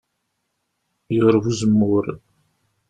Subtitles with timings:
[1.15, 2.05] Yurew uzemmur.